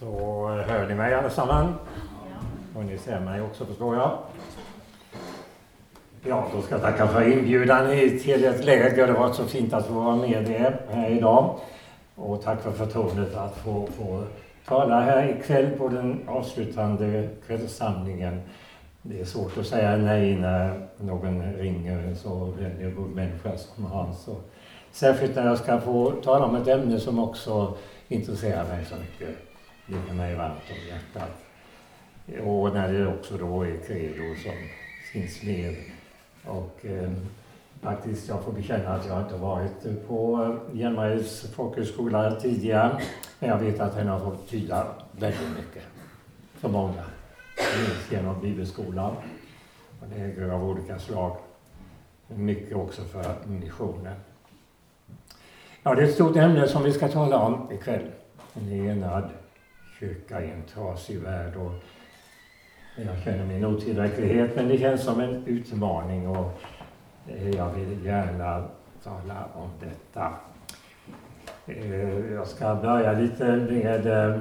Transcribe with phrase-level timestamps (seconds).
[0.00, 1.76] Då hör ni mig allesammans.
[2.76, 4.18] Och ni ser mig också förstår jag.
[6.24, 9.06] Ja, då ska jag tacka för inbjudan hit till ett läger.
[9.06, 11.58] Det har varit så fint att få vara med er här idag.
[12.14, 14.24] Och tack för förtroendet att få, få
[14.66, 18.40] tala här ikväll på den avslutande kvällssamlingen.
[19.02, 24.28] Det är svårt att säga nej när någon ringer så väljer god människa som Hans.
[24.92, 27.74] Särskilt när jag ska få tala om ett ämne som också
[28.08, 29.47] intresserar mig så mycket.
[29.90, 31.44] Ligger mig varmt om hjärtat.
[32.44, 34.52] Och när det också då är credo som
[35.12, 35.76] finns med.
[36.44, 37.10] Och eh,
[37.80, 43.00] faktiskt, jag får bekänna att jag inte varit på eh, Hjälmareds folkhögskola tidigare.
[43.38, 45.82] Men jag vet att den har fått tyda väldigt mycket
[46.54, 47.04] för många.
[47.78, 49.14] Minst genom bibelskolan
[50.00, 51.36] och läger av olika slag.
[52.26, 54.14] Mycket också för missionen.
[55.82, 58.10] Ja, det är ett stort ämne som vi ska tala om ikväll.
[58.54, 59.30] En enad
[60.00, 61.56] kyrka i en trasig värld.
[61.56, 61.72] Och
[62.96, 66.60] jag känner min otillräcklighet, men det känns som en utmaning och
[67.28, 68.64] eh, jag vill gärna
[69.02, 70.32] tala om detta.
[71.66, 74.40] Eh, jag ska börja lite med eh,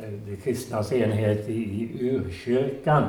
[0.00, 3.04] det de kristnas enhet i urkyrkan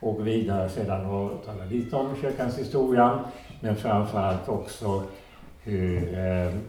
[0.00, 3.24] och vidare sedan och tala lite om kyrkans historia,
[3.60, 5.02] men framförallt också
[5.62, 6.00] hur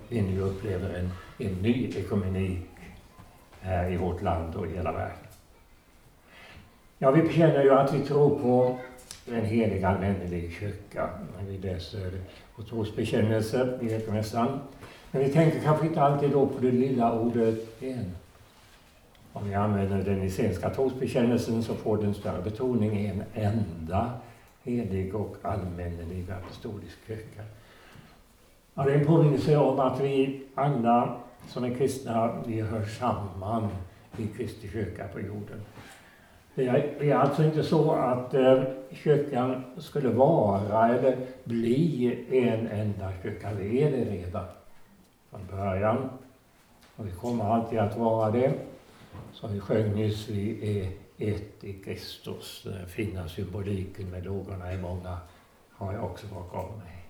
[0.10, 1.10] vi nu upplever en,
[1.48, 2.71] en ny ekumenik
[3.62, 5.18] här i vårt land och i hela världen.
[6.98, 8.78] Ja, vi bekänner ju att vi tror på
[9.28, 12.12] en helig allmännelig kyrka när vi läser
[12.56, 14.60] vår trosbekännelse i veckomässan.
[15.12, 18.16] Men vi tänker kanske inte alltid då på det lilla ordet en.
[19.34, 24.12] Om vi använder den Essenska trosbekännelsen så får den större betoning i en enda
[24.64, 27.42] helig och allmännelig apostolisk kyrka.
[28.74, 33.70] Ja, det är en påminnelse om att vi alla som är kristna, vi hör samman
[34.18, 35.62] i Kristi kyrka på jorden.
[36.56, 36.68] Det
[37.12, 43.54] är alltså inte så att eh, kyrkan skulle vara eller bli en enda kyrka.
[43.54, 44.46] Det är det redan
[45.30, 46.10] från början.
[46.96, 48.54] Och vi kommer alltid att vara det.
[49.34, 50.92] Som vi sjöng nyss, vi är
[51.34, 52.62] ett i Kristus.
[52.64, 55.18] Den fina symboliken med lågorna i många
[55.72, 57.01] har jag också bakom mig.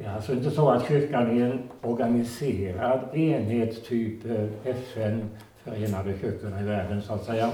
[0.00, 4.24] Det är alltså inte så att kyrkan är en organiserad enhet, typ
[4.64, 5.30] FN,
[5.64, 7.50] Förenade kyrkorna i världen så att säga,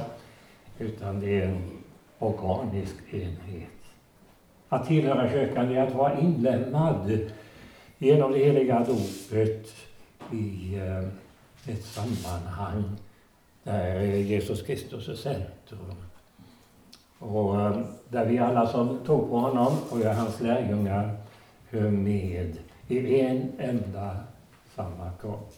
[0.79, 1.71] utan det är en
[2.19, 3.69] organisk enhet.
[4.69, 7.19] Att tillhöra kyrkan är att vara inlemmad
[7.99, 9.67] genom det heliga dopet
[10.33, 12.85] i eh, ett sammanhang
[13.63, 15.97] där Jesus Kristus är centrum.
[17.19, 17.79] Och eh,
[18.09, 21.26] där vi alla som tror på honom och är hans lärjungar
[21.71, 22.57] hör med
[22.89, 24.17] i en enda
[24.75, 25.53] samma kropp.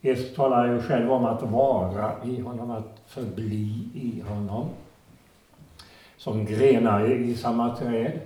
[0.00, 4.68] Jesus talar ju själv om att vara i honom, att förbli i honom.
[6.16, 8.20] Som grenar i samma träd.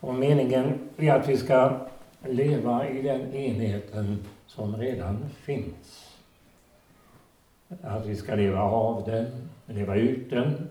[0.00, 1.86] Och meningen är att vi ska
[2.24, 6.16] leva i den enheten som redan finns.
[7.82, 10.68] Att vi ska leva av den, leva ut den,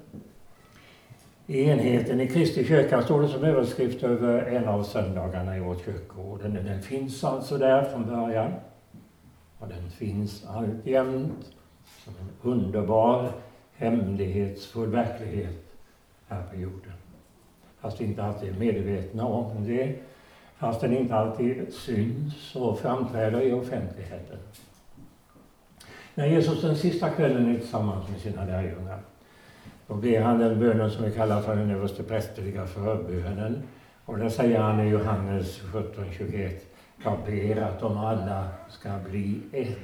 [1.47, 6.39] enheten i Kristi kyrka står det som överskrift över en av söndagarna i vårt kyrkoår.
[6.43, 8.51] Den, den finns alltså där från början.
[9.59, 11.51] Och den finns alltjämt
[12.03, 13.31] som en underbar,
[13.75, 15.63] hemlighetsfull verklighet
[16.27, 16.93] här på jorden.
[17.81, 19.95] Fast vi inte alltid är medvetna om det.
[20.57, 24.37] Fast den inte alltid syns och framträder i offentligheten.
[26.15, 28.99] När Jesus den sista kvällen är tillsammans med sina lärjungar
[29.87, 33.63] då ber han den bönen som vi kallar för den översteprästerliga förbönen.
[34.05, 36.51] Och det säger han i Johannes 17.21.
[37.03, 39.77] Jag ber att de alla ska bli ett.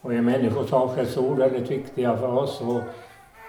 [0.00, 2.82] Och är människors avskedsord väldigt viktiga för oss så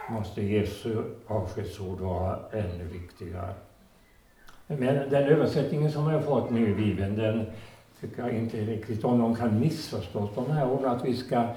[0.10, 3.54] måste Jesu avskedsord vara ännu viktigare.
[4.68, 7.46] Men den översättningen som jag har fått nu i Bibeln, den
[8.02, 9.20] tycker jag inte riktigt om.
[9.20, 11.48] De kan missförstås, de här orden att vi ska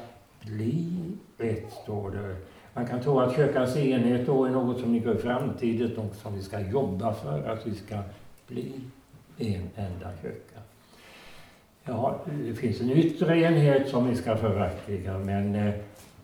[0.41, 0.99] bli
[1.39, 2.37] ett, står det.
[2.75, 6.35] Man kan tro att kyrkans enhet då är något som ligger i framtiden, något som
[6.35, 7.99] vi ska jobba för, att vi ska
[8.47, 8.73] bli
[9.39, 10.61] en enda kyrka.
[11.85, 15.75] Ja, det finns en yttre enhet som vi ska förverkliga, men eh,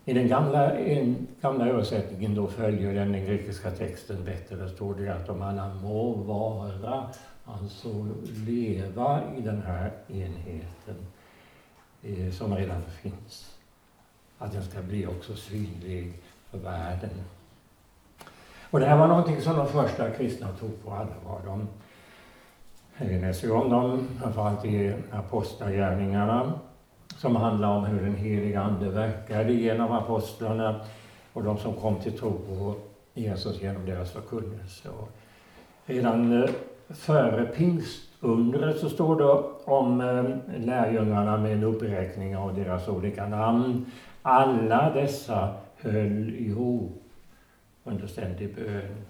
[0.05, 4.57] i den gamla, en, gamla översättningen då följer den, den grekiska texten bättre.
[4.57, 7.11] Där står det att de alla må vara,
[7.45, 8.09] alltså
[8.47, 10.97] leva i den här enheten
[12.03, 13.57] eh, som redan finns.
[14.39, 16.13] Att den ska bli också synlig
[16.51, 17.11] för världen.
[18.71, 21.41] Och det här var någonting som de första kristna tog på allvar.
[21.45, 21.69] De
[23.21, 26.53] läser ju om dem, framförallt i Apostlagärningarna,
[27.17, 30.81] som handlar om hur den heliga Ande verkade genom apostlarna
[31.33, 32.75] och de som kom till tro på
[33.15, 34.89] Jesus genom deras förkunnelse.
[34.89, 35.09] Och
[35.87, 36.51] redan eh,
[36.89, 43.87] före pingstundret så står det om eh, lärjungarna med en uppräkning av deras olika namn.
[44.23, 47.03] Alla dessa höll ihop
[47.85, 49.05] under ständig bön.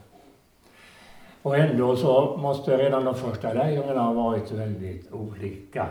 [1.42, 5.86] Och ändå så måste redan de första lärjungarna ha varit väldigt olika.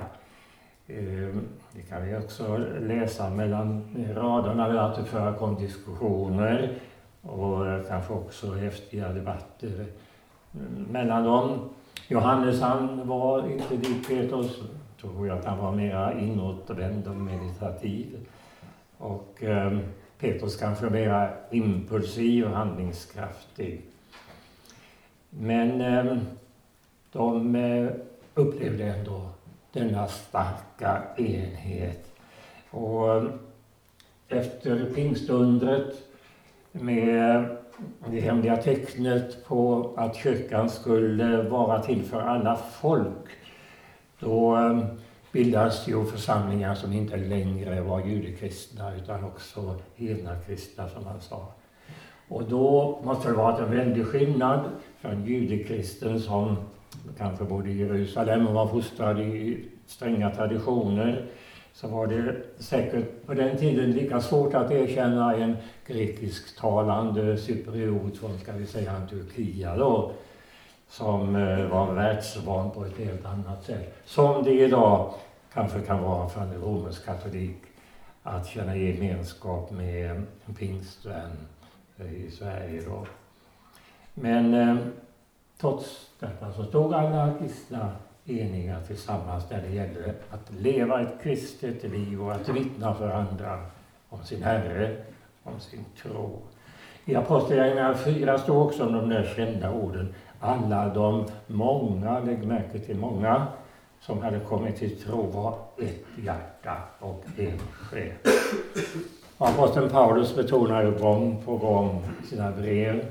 [0.87, 3.83] Ehm, det kan vi också läsa mellan
[4.15, 6.73] raderna, att det förekom diskussioner
[7.21, 9.85] och kanske också häftiga debatter
[10.89, 11.69] mellan dem.
[12.07, 14.61] Johannes han var inte lik Petrus,
[15.01, 18.27] tror jag att han var mera inåtvänd och meditativ.
[18.97, 19.77] Och eh,
[20.19, 23.81] Petrus kanske mera impulsiv och handlingskraftig.
[25.29, 26.17] Men eh,
[27.11, 27.89] de eh,
[28.33, 29.29] upplevde ändå
[29.73, 32.11] denna starka enhet.
[32.69, 33.23] Och eh,
[34.27, 35.95] efter pingstundret
[36.71, 37.57] med
[38.07, 43.29] det hemliga tecknet på att kyrkan skulle vara till för alla folk,
[44.19, 44.57] då
[45.31, 51.53] bildas ju församlingar som inte längre var judekristna utan också hedna kristna som han sa.
[52.27, 54.59] Och då måste det varit en väldig skillnad
[55.01, 56.57] för en judekristen som
[57.17, 61.25] kanske bodde i Jerusalem och var fostrad i stränga traditioner
[61.73, 68.39] så var det säkert på den tiden lika svårt att erkänna en grekisktalande cypriot från,
[68.39, 70.11] ska vi säga, Antiochia då,
[70.89, 73.95] som eh, var världsvan på ett helt annat sätt.
[74.05, 75.13] Som det idag
[75.53, 77.57] kanske kan vara för en romersk katolik
[78.23, 80.11] att känna gemenskap med
[80.45, 81.31] en pingstvän
[81.97, 83.05] eh, i Sverige då.
[84.13, 84.77] Men eh,
[85.57, 87.91] trots detta så stod alla kristna
[88.25, 93.59] eniga tillsammans när det gällde att leva ett kristet liv och att vittna för andra
[94.09, 94.97] om sin Herre,
[95.43, 96.39] om sin tro.
[97.05, 102.79] I Apostlagärningarna 4 står också om de där kända orden alla de många, lägg märke
[102.79, 103.47] till många,
[104.01, 108.13] som hade kommit till tro var ett hjärta och en själ.
[109.37, 113.05] Aposteln Paulus betonar ju gång på gång i sina brev,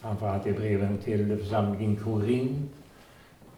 [0.00, 2.72] framförallt i breven till församlingen Korint,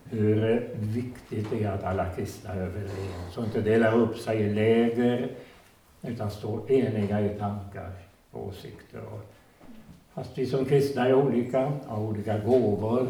[0.04, 4.54] hur viktigt det är att alla kristna är överens och inte delar upp sig i
[4.54, 5.30] läger
[6.02, 7.90] utan står eniga i tankar
[8.30, 9.00] och åsikter.
[10.16, 13.08] Fast vi som kristna är olika, har olika gåvor,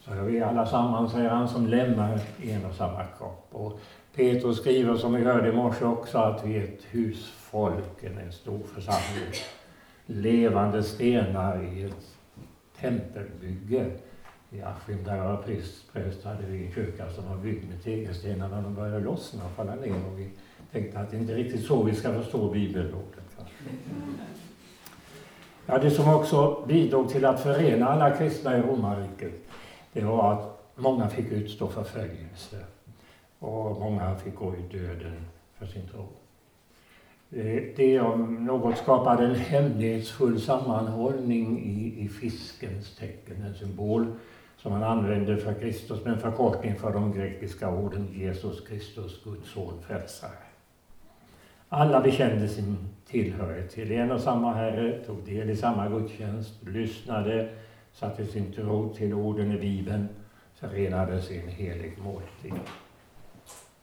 [0.00, 3.48] så är vi alla samman, säger han, som lämnar en och samma kropp.
[3.52, 3.80] Och
[4.14, 8.60] Petrus skriver, som vi hörde i morse också, att vi är ett husfolk, en stor
[8.74, 9.32] församling.
[10.06, 12.16] Levande stenar i ett
[12.80, 13.86] tempelbygge.
[14.50, 17.82] I Askim, där jag var präst, präst, hade vi en kyrka som var byggd med
[17.82, 20.06] tegelstenar när de började lossna och falla ner.
[20.12, 20.30] Och vi
[20.72, 23.24] tänkte att det inte är riktigt så vi ska förstå bibelordet.
[25.66, 29.32] Ja, det som också bidrog till att förena alla kristna i romarriket,
[29.92, 32.64] det var att många fick utstå förföljelse
[33.38, 35.24] och många fick gå i döden
[35.58, 36.06] för sin tro.
[37.76, 44.06] Det om något skapade en hemlighetsfull sammanhållning i, i fiskens tecken, en symbol
[44.56, 49.82] som man använde för Kristus, men förkortning för de grekiska orden Jesus Kristus, Guds son,
[49.86, 50.43] frälsare.
[51.76, 52.76] Alla bekände sin
[53.06, 57.48] tillhörighet till en och samma Herre, tog del i samma gudstjänst, lyssnade,
[57.92, 60.08] satte sin tro till orden i Bibeln,
[60.54, 62.60] förenades i en helig måltid.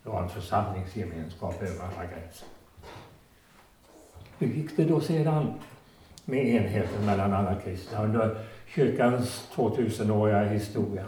[0.03, 2.47] Det var en församlingsgemenskap över alla gränser.
[4.37, 5.53] Hur gick det då sedan
[6.25, 8.37] med enheten mellan alla kristna under
[8.75, 11.05] kyrkans 2000-åriga historia?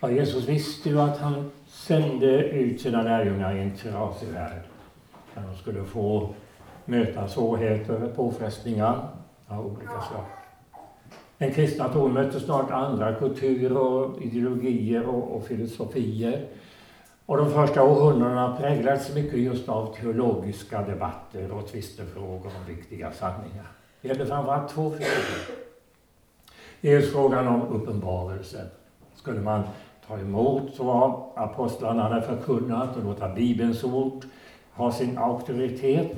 [0.00, 4.69] Ja, Jesus visste ju att han sände ut sina lärjungar i en trasig värld
[5.34, 6.34] där de skulle få
[6.84, 9.08] möta svårigheter, påfrestningar
[9.46, 10.24] av olika slag.
[11.38, 16.46] Den kristna tron mötte snart andra kulturer, ideologier och, och filosofier
[17.30, 23.66] och de första århundradena präglades mycket just av teologiska debatter och tvistefrågor om viktiga sanningar.
[24.00, 25.56] Det gällde framförallt två frågor.
[26.80, 28.66] Dels frågan om uppenbarelsen.
[29.14, 29.62] Skulle man
[30.06, 34.24] ta emot vad apostlarna hade förkunnat och låta Bibelns ord
[34.74, 36.12] ha sin auktoritet?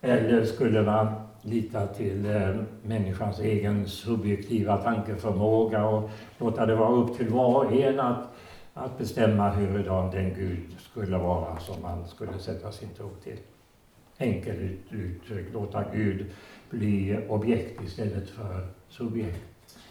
[0.00, 1.06] Eller skulle man
[1.42, 7.72] lita till eh, människans egen subjektiva tankeförmåga och låta det vara upp till var och
[7.72, 8.28] en att
[8.78, 13.38] att bestämma hurdan den Gud skulle vara som man skulle sätta sin tro till.
[14.18, 14.58] Enkelt
[14.90, 16.26] uttryckt, låta Gud
[16.70, 19.44] bli objekt istället för subjekt.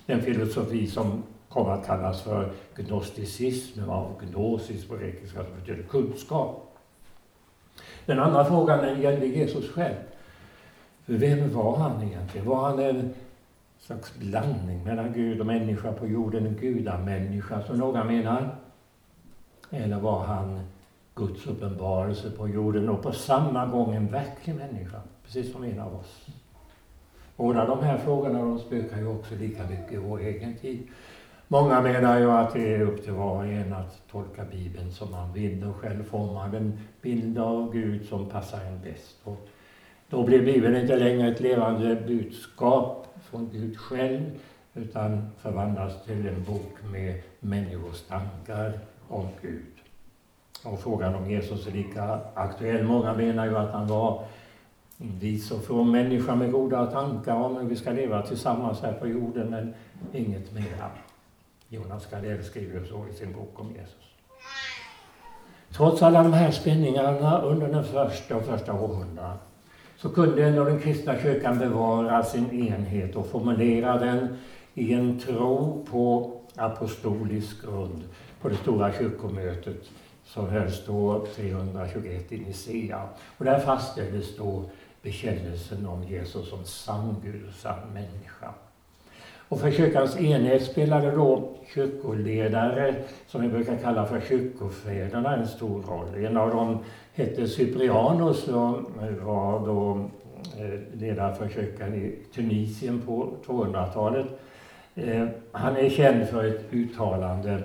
[0.05, 6.66] Den filosofi som kom att kallas för gnosticism, av gnosis på grekiska, som betyder kunskap.
[8.07, 9.95] Den andra frågan den gällde Jesus själv.
[11.05, 12.47] För vem var han egentligen?
[12.47, 13.13] Var han en
[13.79, 18.55] slags blandning mellan Gud och människa på jorden, en gudamänniska som några menar?
[19.69, 20.59] Eller var han
[21.15, 25.95] Guds uppenbarelse på jorden och på samma gång en verklig människa, precis som en av
[25.95, 26.27] oss?
[27.35, 30.87] Båda de här frågorna de spökar ju också lika mycket i vår egen tid.
[31.49, 35.11] Många menar ju att det är upp till var och en att tolka Bibeln som
[35.11, 39.15] man vill och själv forma den bild av Gud som passar en bäst.
[39.23, 39.47] Och
[40.09, 44.21] då blir Bibeln inte längre ett levande budskap från Gud själv
[44.73, 49.73] utan förvandlas till en bok med människors tankar om Gud.
[50.65, 52.83] Och frågan om Jesus är lika aktuell.
[52.83, 54.23] Många menar ju att han var
[54.97, 58.93] en vis och from människa med goda tankar om hur vi ska leva tillsammans här
[58.93, 59.73] på jorden, men
[60.13, 60.89] inget mera.
[61.69, 64.07] Jonas Gardell skriver så i sin bok om Jesus.
[65.71, 69.37] Trots alla de här spänningarna under den första och första århundradena
[69.97, 74.37] så kunde ändå den kristna kyrkan bevara sin enhet och formulera den
[74.73, 78.03] i en tro på apostolisk grund
[78.41, 79.89] på det stora kyrkomötet
[80.25, 83.09] som hölls då 321 i Nicea.
[83.37, 84.63] Och där fastställdes då
[85.01, 88.53] bekännelsen om Jesus som sann Gud och sann människa.
[89.49, 92.95] Och för kyrkans enhet spelade då kyrkoledare,
[93.27, 96.25] som vi brukar kalla för kyrkofäderna, en stor roll.
[96.25, 96.79] En av dem
[97.13, 98.81] hette Cyprianus och
[99.21, 100.09] var då
[100.57, 104.25] eh, ledare för kyrkan i Tunisien på 200-talet.
[104.95, 107.63] Eh, han är känd för ett uttalande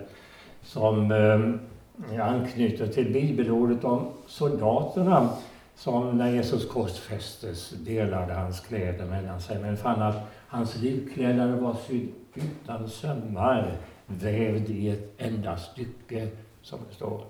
[0.62, 5.28] som eh, anknyter till bibelordet om soldaterna
[5.76, 11.75] som när Jesus korsfästes delade hans kläder mellan sig men fann att Hans livkläder var
[11.75, 16.28] sydd utan sömmar, vävd i ett enda stycke,
[16.62, 17.25] som det står.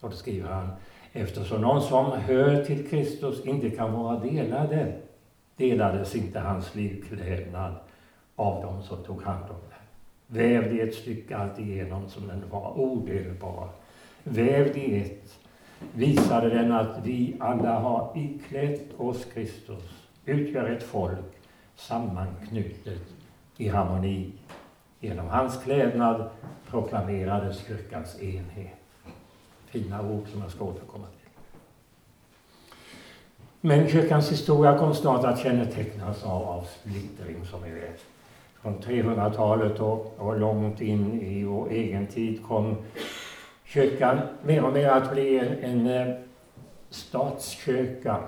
[0.00, 0.68] Och då skriver han,
[1.12, 4.92] eftersom någon som hör till Kristus inte kan vara delade,
[5.56, 7.74] delades inte hans livklädnad
[8.34, 9.86] av dem som tog hand om den.
[10.26, 13.68] Vävd i ett stycke alltigenom som den var odelbar.
[14.24, 15.38] Vävd i ett
[15.94, 21.35] visade den att vi alla har iklätt oss Kristus, utgör ett folk
[21.76, 23.02] sammanknutet
[23.56, 24.32] i harmoni.
[25.00, 26.30] Genom hans klädnad
[26.70, 28.76] proklamerades kyrkans enhet.
[29.66, 31.30] Fina ord som jag ska återkomma till.
[33.60, 38.04] Men kyrkans historia kom snart att kännetecknas av, av splittring, som vi vet.
[38.62, 42.76] Från 300-talet och, och långt in i vår egen tid kom
[43.64, 46.14] kyrkan mer och mer att bli en, en eh,
[46.90, 48.18] statskyrka,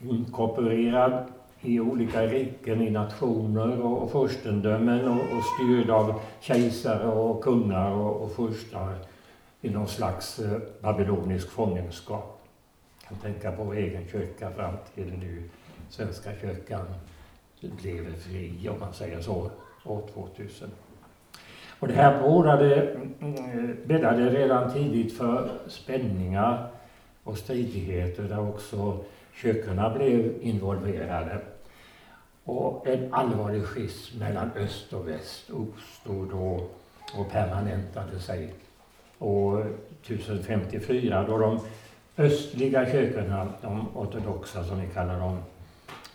[0.00, 1.24] inkorporerad
[1.66, 7.90] i olika riken, i nationer och, och furstendömen och, och styrd av kejsare och kungar
[7.90, 8.94] och, och furstar
[9.60, 12.40] i någon slags eh, babylonisk fångenskap.
[13.00, 15.42] Jag kan tänka på vår egen kyrka fram till nu
[15.90, 16.86] Svenska kyrkan
[17.60, 19.50] blev fri, om man säger så,
[19.84, 20.70] år 2000.
[21.80, 26.68] Och det här bådade, eh, bäddade redan tidigt för spänningar
[27.22, 29.04] och stridigheter där också
[29.34, 31.40] kyrkorna blev involverade.
[32.46, 36.60] Och en allvarlig schism mellan öst och väst uppstod då
[37.18, 38.54] och permanentade sig.
[39.18, 39.60] Och
[40.02, 41.60] 1054 då de
[42.16, 45.38] östliga kyrkorna, de ortodoxa som vi kallar dem,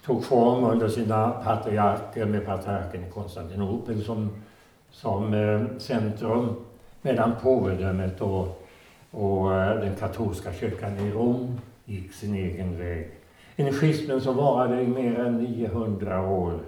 [0.05, 4.29] tog form under sina patriarker med patriarken i Konstantinopel som,
[4.91, 6.55] som eh, centrum
[7.01, 8.67] medan påvedömet och,
[9.11, 13.20] och eh, den katolska kyrkan i Rom gick sin egen väg.
[13.55, 16.60] En schism som varade i mer än 900 år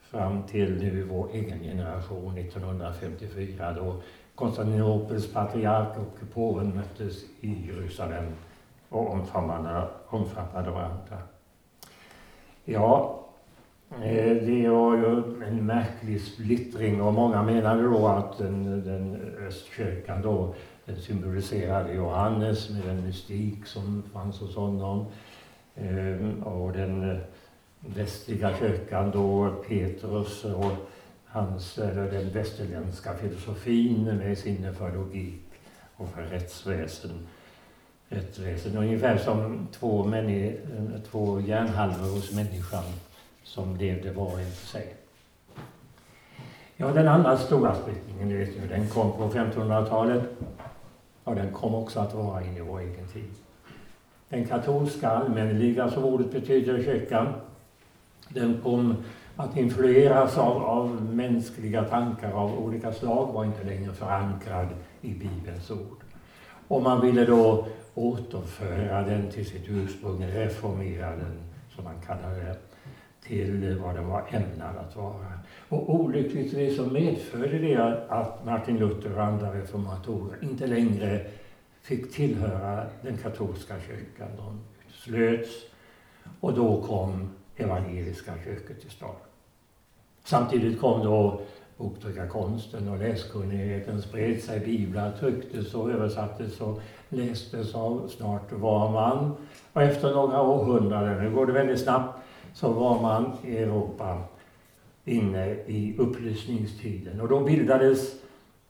[0.00, 3.94] fram till nu vår egen generation 1954 då
[4.34, 8.24] Konstantinopels patriark och påven möttes i Jerusalem
[8.88, 11.18] och omfamnade, omfattade varandra.
[12.64, 13.20] Ja,
[13.90, 20.22] eh, det var ju en märklig splittring och många menade då att den, den östkyrkan
[20.22, 25.06] då den symboliserade Johannes med den mystik som fanns hos honom.
[25.82, 27.16] Ehm, och den eh,
[27.80, 30.72] västliga kyrkan då Petrus och
[31.24, 35.42] hans, eller den västerländska filosofin med sinne för logik
[35.96, 37.26] och för rättsväsen.
[38.08, 38.76] rättsväsen.
[38.76, 42.84] Ungefär som två, männi, eh, två hjärnhalvor hos människan
[43.42, 44.94] som levde var och en för sig.
[46.76, 50.22] Ja, den andra stora splittringen, vet ju, den kom på 1500-talet
[51.24, 53.30] och den kom också att vara in i vår egen tid.
[54.28, 57.26] Den katolska allmänliga som ordet betyder, kyrkan,
[58.28, 58.94] den kom
[59.36, 64.68] att influeras av, av mänskliga tankar av olika slag, var inte längre förankrad
[65.00, 66.02] i Bibelns ord.
[66.68, 71.38] Och man ville då återföra den till sitt ursprung, reformera den,
[71.74, 72.56] som man kallade det,
[73.22, 75.32] till vad den var ämnad att vara.
[75.68, 81.26] Och olyckligtvis så medförde det att Martin Luther och andra reformatorer inte längre
[81.82, 84.28] fick tillhöra den katolska kyrkan.
[84.36, 84.60] De
[84.92, 85.50] slöts
[86.40, 89.18] och då kom evangeliska kyrkor till stånd.
[90.24, 91.40] Samtidigt kom då
[91.76, 94.60] boktryckarkonsten och läskunnigheten spred sig.
[94.60, 99.32] Biblar trycktes och översattes och lästes av snart var man.
[99.72, 102.18] Och efter några århundraden, nu går det väldigt snabbt,
[102.54, 104.18] så var man i Europa
[105.04, 107.20] inne i upplysningstiden.
[107.20, 108.14] Och då bildades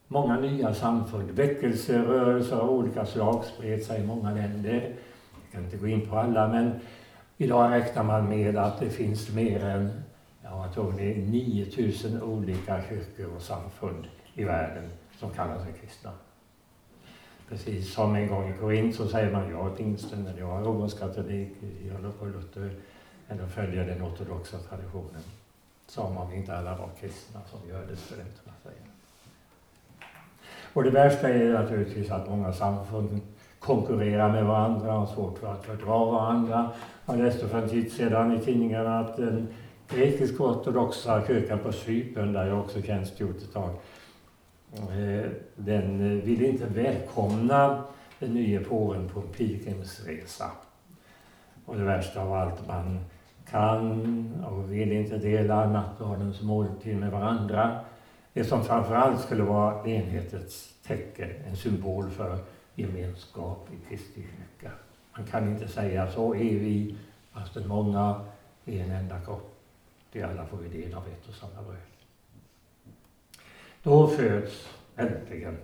[0.09, 1.31] många nya samfund.
[1.31, 4.95] Väckelserörelser av olika slag spred sig i många länder.
[5.43, 6.81] Jag kan inte gå in på alla, men
[7.37, 9.91] idag räknar man med att det finns mer än
[10.43, 15.73] ja, jag tror det är 9000 olika kyrkor och samfund i världen som kallar sig
[15.81, 16.11] kristna.
[17.49, 20.65] Precis som en gång i Korint så säger man jag är pingsten, eller jag är
[20.65, 21.53] romersk katolik,
[21.89, 22.71] jag är Luther,
[23.29, 25.23] eller följer den ortodoxa traditionen.
[25.87, 28.53] Som om inte alla var kristna som gör det, studenterna.
[30.73, 33.21] Och det värsta är naturligtvis att många samfund
[33.59, 36.71] konkurrerar med varandra och har svårt för att fördra varandra.
[37.07, 39.49] Jag läste för en tid sedan i tidningarna att den
[39.89, 43.71] grekisk-ortodoxa kyrkan på Cypern, där jag också tjänstgjort ett tag,
[44.73, 47.83] eh, den ville inte välkomna
[48.19, 50.51] den nye påven på en pilgrimsresa.
[51.65, 53.01] Och det värsta av allt, man
[53.51, 57.81] kan och vill inte dela nattvardens måltid med varandra.
[58.39, 62.39] Det som framförallt skulle vara enhetens tecken, en symbol för
[62.75, 64.75] gemenskap i Kristi kyrka.
[65.17, 66.97] Man kan inte säga så är vi,
[67.33, 68.21] fastän många
[68.65, 69.55] är en enda kropp.
[70.13, 71.77] Det alla får vi del av ett och samma bröd.
[73.83, 75.59] Då föds äntligen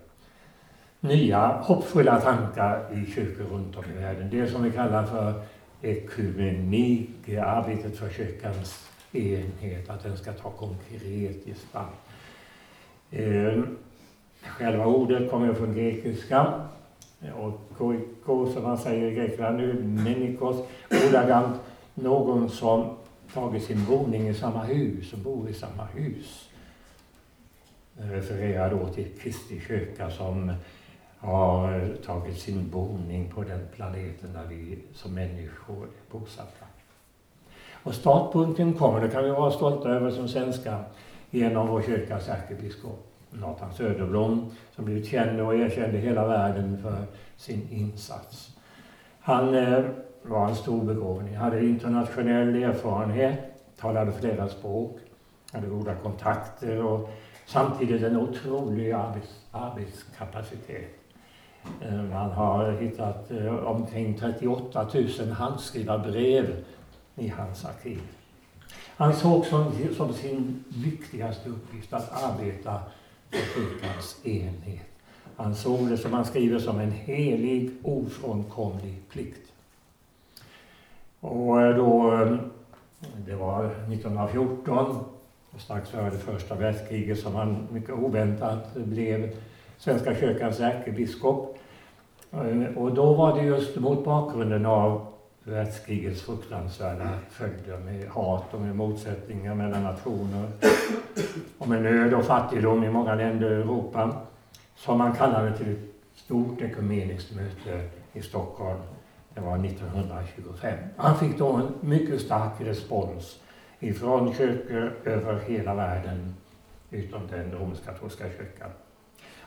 [1.00, 4.31] nya hoppfulla tankar i kyrkor runt om i världen.
[4.31, 5.43] Det som vi kallar för
[5.83, 11.95] ekumenik, arbetet för kyrkans enhet, att den ska ta konkret gestalt.
[13.16, 13.76] Ehm,
[14.42, 16.52] själva ordet kommer från grekiska
[17.34, 20.56] och koiko som man säger i Grekland nu, menikos,
[21.08, 21.60] ordagrant
[21.94, 22.96] någon som
[23.34, 26.48] tagit sin boning i samma hus och bor i samma hus.
[27.92, 30.52] Det refererar då till Kristi kyrka som
[31.18, 36.66] har tagit sin boning på den planeten där vi som människor är bosatta.
[37.82, 40.84] Och startpunkten kommer, det kan vi vara stolta över som svenskar,
[41.34, 47.04] genom vår kyrkas ärkebiskop Nathan Söderblom som blivit känd och erkänd i hela världen för
[47.36, 48.50] sin insats.
[49.20, 49.84] Han eh,
[50.23, 53.38] var en stor begåvning, hade internationell erfarenhet,
[53.76, 54.99] talade flera språk,
[55.52, 57.10] hade goda kontakter och
[57.47, 60.90] samtidigt en otrolig arbets, arbetskapacitet.
[61.82, 66.64] Eh, man har hittat eh, omkring 38 000 handskrivna brev
[67.14, 68.00] i hans arkiv.
[68.97, 72.80] Han såg som, som sin viktigaste uppgift att arbeta
[73.30, 74.87] för kyrkans enhet.
[75.37, 79.52] Han såg det, som han skriver, som en helig, ofrånkomlig plikt.
[81.21, 82.37] Och eh, då, eh,
[83.26, 85.04] det var 1914,
[85.59, 89.37] strax före det första världskriget, som han mycket oväntat blev
[89.78, 91.59] Svenska kyrkans ärkebiskop.
[92.33, 95.07] Eh, och då var det just mot bakgrunden av
[95.45, 100.49] världskrigets fruktansvärda följder med hat och med motsättningar mellan nationer
[101.59, 104.17] och med nöd och fattigdom i många länder i Europa
[104.76, 105.78] som man kallade till ett
[106.15, 108.80] stort ekumeniskt möte i Stockholm.
[109.35, 110.78] Det var 1925.
[110.97, 113.41] Han fick då en mycket stark respons
[113.80, 116.35] ifrån kyrkor över hela världen
[116.91, 118.71] utom den romersk-katolska kyrkan.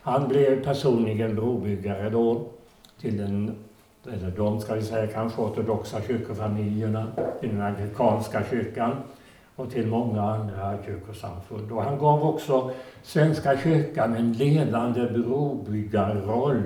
[0.02, 2.48] Han blev personligen brobyggare då
[3.00, 3.64] till den,
[4.12, 7.06] eller de ska vi säga kanske ortodoxa kyrkofamiljerna,
[7.40, 8.96] till den anglikanska kyrkan
[9.56, 11.72] och till många andra kyrkosamfund.
[11.72, 12.70] Och han gav också
[13.02, 16.62] Svenska kyrkan en ledande brobyggarroll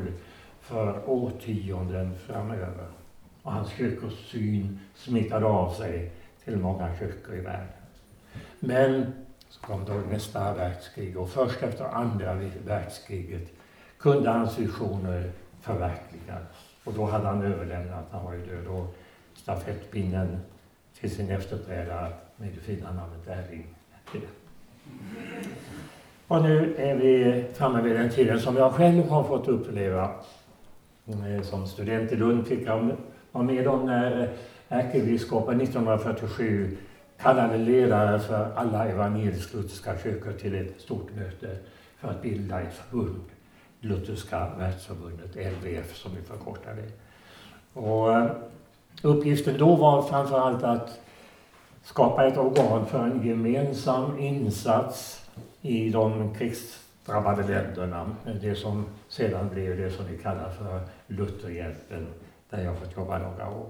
[0.61, 2.87] för årtionden framöver.
[3.43, 6.13] Och hans kyrkosyn smittade av sig
[6.45, 7.67] till många kyrkor i världen.
[8.61, 9.13] Men
[9.49, 13.49] så kom då nästa världskrig och först efter andra världskriget
[13.99, 16.62] kunde hans visioner förverkligas.
[16.85, 18.95] Och då hade han överlämnat, han var ju död, och
[19.35, 20.41] stafettpinnen
[21.01, 23.67] till sin efterträdare med det fina namnet Erling
[26.27, 30.11] Och nu är vi framme vid den tiden som jag själv har fått uppleva.
[31.07, 32.97] Eh, som student i Lund fick jag
[33.33, 34.29] vara med om när eh,
[34.69, 36.77] ärkebiskopen 1947
[37.23, 41.57] kallade ledare för alla evangelisk-lutherska kyrkor till ett stort möte
[41.99, 43.25] för att bilda ett förbund.
[43.83, 46.93] Lutherska världsförbundet, LVF som vi förkortar det.
[47.81, 48.31] Och eh,
[49.03, 51.01] uppgiften då var framförallt att
[51.83, 55.27] skapa ett organ för en gemensam insats
[55.61, 58.17] i de krigsdrabbade länderna.
[58.43, 62.07] Det som sedan blev det som vi kallar för Lutherhjälpen,
[62.51, 63.67] där jag fått jobba några år.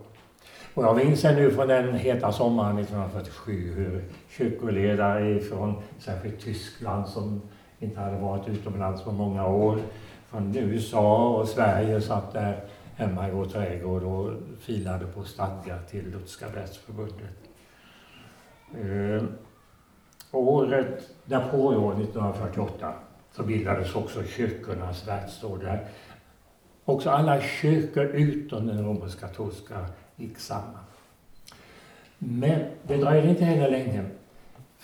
[0.74, 7.42] Och jag minns ännu från den heta sommaren 1947 hur kyrkoledare från särskilt Tyskland som
[7.82, 9.78] inte hade varit utomlands på många år,
[10.30, 12.64] från USA och Sverige satt där
[12.96, 17.38] hemma i vår trädgård och filade på stadgar till Lutherska världsförbundet.
[18.74, 19.24] Eh,
[20.32, 22.92] året därpå, år 1948,
[23.32, 25.86] så bildades också kyrkornas världsråd där
[26.84, 30.84] också alla kyrkor utom den romersk-katolska gick samman.
[32.18, 34.04] Men det dröjde inte heller länge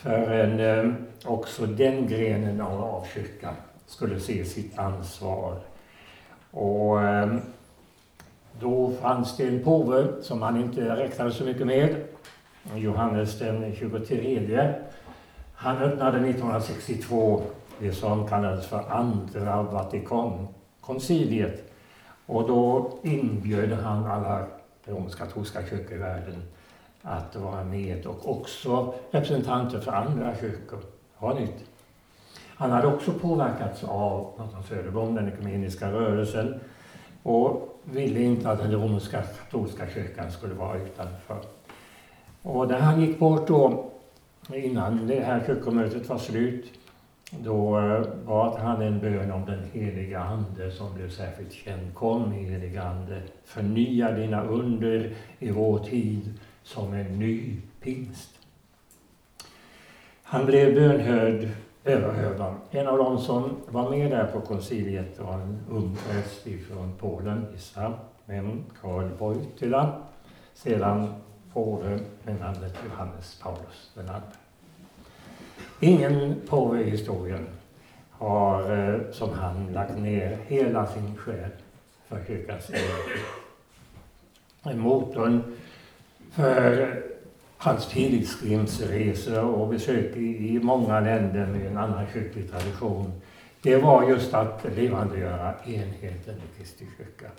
[0.03, 0.93] förrän eh,
[1.25, 3.55] också den grenen av kyrkan
[3.87, 5.57] skulle se sitt ansvar.
[6.51, 7.37] Och eh,
[8.61, 11.97] då fanns det en påve som man inte räknade så mycket med,
[12.75, 14.75] Johannes den 23.
[15.55, 17.43] Han öppnade 1962
[17.79, 21.73] det som kallades för Andra Vatikankonciliet.
[22.27, 24.47] Och då inbjöd han alla
[24.85, 26.43] romersk-katolska kyrkor i världen
[27.03, 30.81] att vara med och också representanter för andra kyrkor.
[31.17, 31.65] har nytt.
[32.47, 36.61] Han hade också påverkats av Martin Söderblom, den ekumeniska rörelsen
[37.23, 41.39] och ville inte att den romerska katolska kyrkan skulle vara utanför.
[42.43, 43.91] Och när han gick bort då,
[44.55, 46.65] innan det här kyrkomötet var slut,
[47.31, 51.95] då eh, bad han en bön om den heliga Ande som blev särskilt känd.
[51.95, 58.31] Kom heliga Ande, förnya dina under i vår tid som en ny pingst.
[60.23, 61.49] Han blev bönhörd
[61.85, 62.55] överhövdan.
[62.71, 67.47] En av dem som var med där på konciliet var en ung präst från Polen,
[67.53, 67.93] gissa
[68.25, 69.93] men Karl Wojtyla.
[70.55, 71.15] Sedan
[71.53, 74.05] påve med namnet Johannes Paulus II.
[75.81, 77.47] Ingen påve i historien
[78.11, 81.51] har eh, som han lagt ner hela sin själ
[82.09, 82.71] för kyrkans
[84.63, 85.43] Motorn
[86.33, 86.95] för
[87.59, 93.13] hans pilgrimsresor och besök i många länder med en annan kyrklig tradition,
[93.63, 97.31] det var just att levandegöra enheten i Kristi kyrka.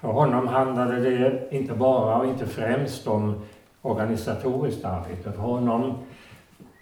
[0.00, 3.44] För honom handlade det inte bara och inte främst om
[3.82, 5.32] organisatoriskt arbete.
[5.32, 5.98] För honom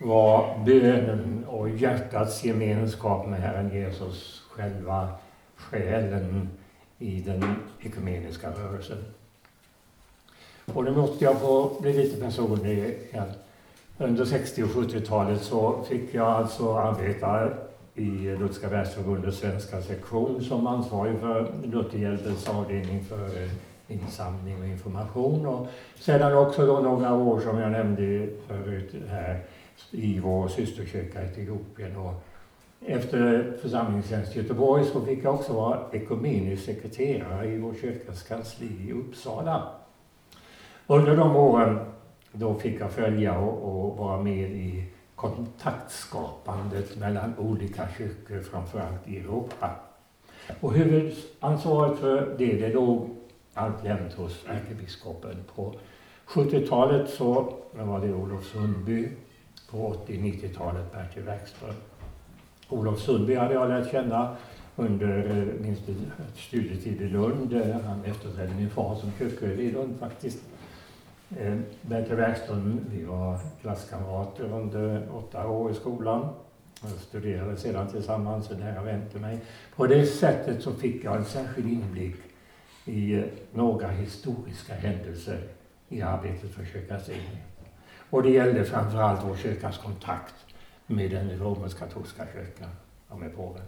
[0.00, 5.08] var bönen och hjärtats gemenskap med Herren Jesus själva
[5.56, 6.48] själen
[6.98, 7.44] i den
[7.80, 8.98] ekumeniska rörelsen.
[10.66, 12.78] Och nu måste jag få bli lite personlig
[13.10, 13.32] igen.
[13.98, 17.48] Under 60 och 70-talet så fick jag alltså arbeta
[17.94, 23.50] i Lutherska världsförbundets svenska sektion som ansvarig för Lutherhjälpens avdelning för eh,
[23.88, 25.46] insamling och information.
[25.46, 25.66] Och
[25.98, 29.40] sedan också då några år som jag nämnde förut här
[29.90, 31.96] i vår systerkyrka i Etiopien.
[31.96, 32.14] Och
[32.86, 38.66] efter församlingstjänst i Göteborg så fick jag också vara ekumenisk sekreterare i vår kyrkas kansli
[38.88, 39.62] i Uppsala.
[40.86, 41.78] Under de åren
[42.32, 49.18] då fick jag följa och, och vara med i kontaktskapandet mellan olika kyrkor, framförallt i
[49.18, 49.70] Europa.
[50.60, 53.08] Och huvudansvaret för det, det låg
[53.54, 55.44] alltjämt hos ärkebiskopen.
[55.54, 55.74] På
[56.26, 59.08] 70-talet så var det Olof Sundby,
[59.70, 61.74] på 80-90-talet Bertil Werkström.
[62.68, 64.36] Olof Sundby hade jag lärt känna
[64.76, 65.76] under eh, min
[66.36, 67.52] studietid i Lund.
[67.52, 70.38] Eh, han efterträdde min far som kyrkoherde i Lund faktiskt.
[71.38, 76.28] Eh, Bertil Werkström, vi var klasskamrater under åtta år i skolan.
[76.82, 79.38] Jag studerade sedan tillsammans, en nära vän till mig.
[79.76, 82.16] På det sättet så fick jag en särskild inblick
[82.84, 85.38] i eh, några historiska händelser
[85.88, 87.46] i arbetet för kyrkans enhet.
[88.10, 90.34] Och det gällde framförallt vår kyrkas kontakt
[90.86, 92.70] med den romersk-katolska kyrkan
[93.08, 93.62] och med påven.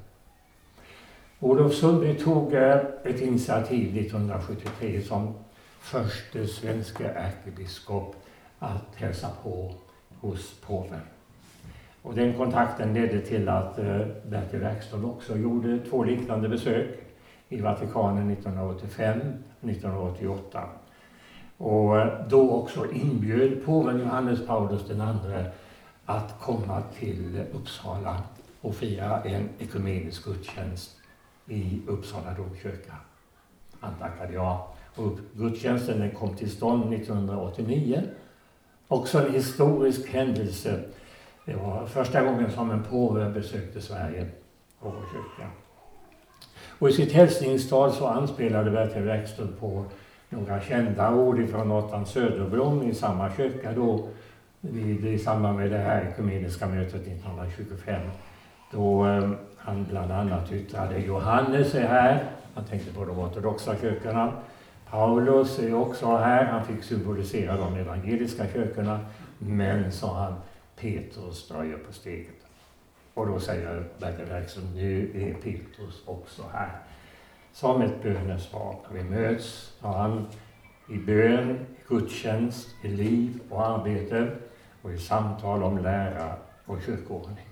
[1.41, 5.35] Olof Sundby tog eh, ett initiativ 1973 som
[5.85, 8.17] förste svenska ärkebiskop
[8.59, 9.75] att hälsa på
[10.21, 11.01] hos påven.
[12.03, 16.89] Och den kontakten ledde till att eh, Bertil Werkström också gjorde två liknande besök
[17.49, 19.21] i Vatikanen 1985
[19.61, 20.63] och 1988.
[21.57, 25.45] Och eh, då också inbjöd påven Johannes Paulus II
[26.05, 28.23] att komma till Uppsala
[28.61, 30.97] och fira en ekumenisk gudstjänst
[31.47, 32.95] i Uppsala domkyrka.
[33.81, 34.74] Han tackade ja.
[34.95, 38.03] Och gudstjänsten den kom till stånd 1989.
[38.89, 40.81] Också en historisk händelse.
[41.45, 44.27] Det var första gången som en påve besökte Sverige
[44.79, 45.51] och vår kyrka.
[46.79, 49.85] Och i sitt hälsningstal så anspelade Bertil Werkström på
[50.29, 54.09] några kända ord ifrån Nathan Söderblom i samma kyrka då
[54.61, 58.01] vid, i samband med det här ekumeniska mötet 1925
[58.71, 64.33] då eh, han bland annat yttrade Johannes är här, han tänkte på de ortodoxa kyrkorna.
[64.91, 69.01] Paulus är också här, han fick symbolisera de evangeliska kyrkorna.
[69.39, 70.35] Men, sa han,
[70.77, 72.35] Petrus dröjer på steget.
[73.15, 76.71] Och då säger Bertil Werkström, nu är Petrus också här.
[77.53, 78.77] Som ett bönesvar.
[78.93, 80.27] Vi möts, sa han,
[80.91, 84.31] i bön, i gudstjänst, i liv och arbete
[84.83, 87.47] och i samtal om lära och kyrkoordning.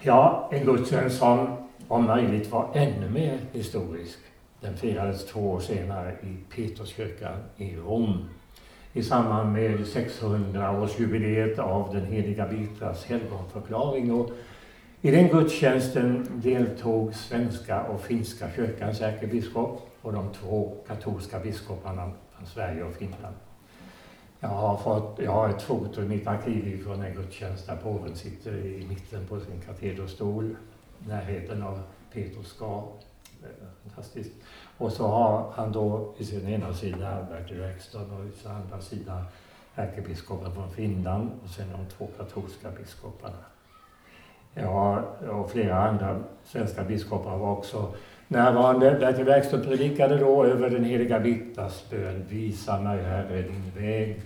[0.00, 1.56] Ja, en gudstjänst som
[1.88, 4.18] om möjligt var ännu mer historisk.
[4.60, 8.28] Den firades två år senare i Peterskyrkan i Rom
[8.92, 14.12] i samband med 600-årsjubileet av den heliga vitras helgonförklaring.
[14.12, 14.30] Och
[15.00, 22.46] I den gudstjänsten deltog svenska och finska kyrkans ärkebiskop och de två katolska biskoparna från
[22.46, 23.34] Sverige och Finland.
[24.40, 28.16] Jag har, fått, jag har ett foto i mitt arkiv från en gudstjänst där påven
[28.16, 30.56] sitter i mitten på sin katederstol,
[30.98, 32.92] närheten av Petrus grav.
[33.82, 34.32] Fantastiskt.
[34.78, 38.80] Och så har han då i sin ena sida Bertil Werkström och i sin andra
[38.80, 39.24] sida
[39.74, 43.44] ärkebiskopen från Finland och sen de två katolska biskoparna.
[44.54, 47.94] Ja, och flera andra svenska biskopar var också
[48.28, 48.96] närvarande.
[49.00, 52.24] Bertil Werkström predikade då över den heliga Birtas bön.
[52.28, 54.22] Visa mig, Herre, din väg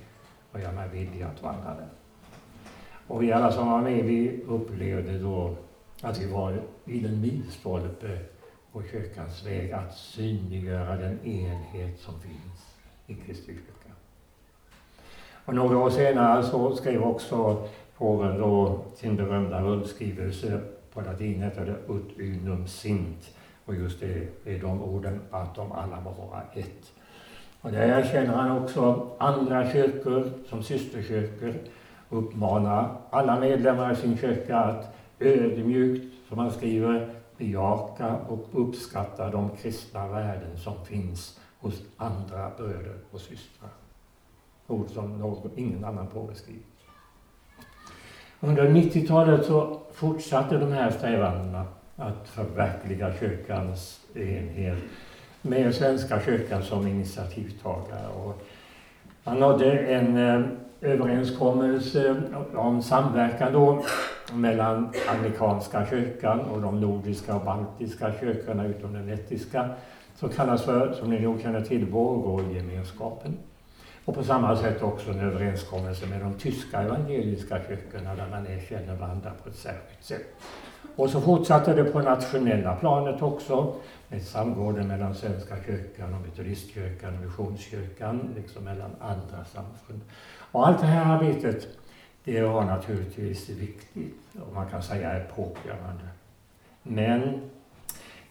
[0.53, 1.89] och gör mig villig att vandra den.
[3.07, 5.57] Och vi alla som var med, vi upplevde då
[6.03, 8.19] att vi var vid en milstolpe
[8.75, 13.95] på kyrkans väg att synliggöra den enhet som finns i Kristi kyrka.
[15.45, 20.61] Och några år senare så skrev också påven då sin berömda rundskrivelse
[20.93, 23.35] på latin heter det Ut unum sint.
[23.65, 26.93] Och just det är de orden, att de alla må vara ett.
[27.61, 31.55] Och där känner han också andra kyrkor som systerkyrkor
[32.11, 39.51] uppmanar alla medlemmar i sin kyrka att ödmjukt, som han skriver, bejaka och uppskatta de
[39.63, 43.71] kristna värden som finns hos andra bröder och systrar.
[44.67, 46.67] Ord som någon, ingen annan påve skrivit.
[48.41, 51.65] Under 90-talet så fortsatte de här strävandena
[51.97, 54.79] att förverkliga kyrkans enhet
[55.43, 58.09] med Svenska kyrkan som initiativtagare.
[58.25, 58.43] Och
[59.25, 60.47] man nådde en eh,
[60.81, 62.23] överenskommelse
[62.55, 63.85] om samverkan då
[64.35, 69.71] mellan anglikanska kyrkan och de nordiska och baltiska kyrkorna utom den lettiska
[70.17, 73.39] som kallas för, som ni nog känner till, Borgårdgemenskapen.
[74.05, 78.97] Och på samma sätt också en överenskommelse med de tyska evangeliska kyrkorna där man erkänner
[78.97, 80.35] varandra på ett särskilt sätt.
[80.97, 83.75] Och så fortsatte det på nationella planet också
[84.09, 90.01] med samgående mellan Svenska kyrkan och Metodistkyrkan och Missionskyrkan, liksom mellan andra samfund.
[90.37, 91.69] Och allt det här arbetet,
[92.25, 96.05] det var naturligtvis viktigt om man kan säga epokgörande.
[96.83, 97.41] Men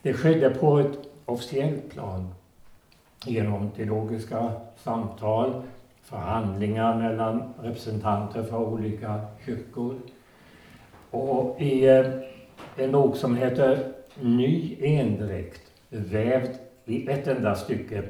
[0.02, 2.34] det skedde på ett officiellt plan
[3.26, 5.62] genom teologiska samtal,
[6.02, 9.96] förhandlingar mellan representanter för olika kyrkor.
[11.10, 12.06] Och i eh,
[12.76, 16.52] en bok som heter Ny endräkt, vävd
[16.86, 18.04] i ett enda stycke,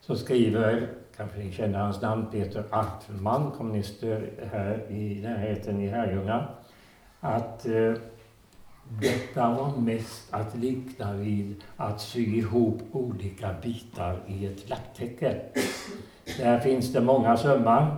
[0.00, 6.48] så skriver, kanske ni känner hans namn, Peter Artman, kommunister här i närheten i Herrljunga,
[7.20, 7.92] att eh,
[8.98, 15.40] detta var mest att likna vid att sy ihop olika bitar i ett lapptäcke.
[16.38, 17.96] Där finns det många sömmar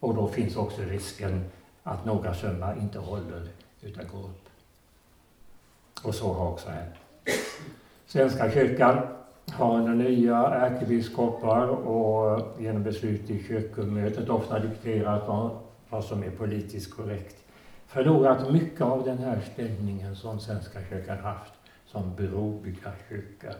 [0.00, 1.44] och då finns också risken
[1.82, 3.48] att några sömmar inte håller
[3.80, 4.48] utan går upp.
[6.02, 6.94] Och så har också hänt.
[8.06, 8.98] Svenska kyrkan
[9.52, 15.52] har under nya ärkebiskopar och genom beslut i kyrkomötet ofta dikterat
[15.88, 17.36] vad som är politiskt korrekt
[17.90, 21.52] förlorat mycket av den här ställningen som Svenska kyrkan haft
[21.86, 23.54] som brobyggda kyrka.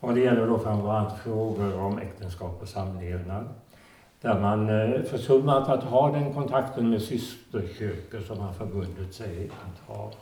[0.00, 3.44] Och det gäller då framförallt frågor om äktenskap och samlevnad.
[4.20, 9.96] Där man eh, försummat att ha den kontakten med systerkyrkor som man förbundit sig att
[9.96, 10.12] ha.